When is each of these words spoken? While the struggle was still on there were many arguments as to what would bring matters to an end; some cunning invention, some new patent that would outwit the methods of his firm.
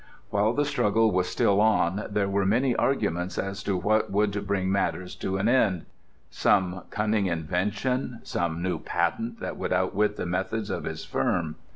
While 0.31 0.53
the 0.53 0.65
struggle 0.65 1.11
was 1.11 1.27
still 1.29 1.61
on 1.61 2.07
there 2.09 2.27
were 2.27 2.43
many 2.43 2.75
arguments 2.75 3.37
as 3.37 3.61
to 3.61 3.77
what 3.77 4.09
would 4.09 4.47
bring 4.47 4.71
matters 4.71 5.13
to 5.17 5.37
an 5.37 5.47
end; 5.47 5.85
some 6.31 6.81
cunning 6.89 7.27
invention, 7.27 8.19
some 8.23 8.63
new 8.63 8.79
patent 8.79 9.39
that 9.41 9.57
would 9.57 9.71
outwit 9.71 10.15
the 10.15 10.25
methods 10.25 10.71
of 10.71 10.85
his 10.85 11.05
firm. 11.05 11.55